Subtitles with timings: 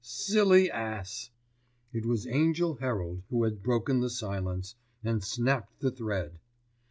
[0.03, 1.29] "Silly ass!"
[1.93, 6.39] It was Angell Herald who had broken the silence, and snapped the thread.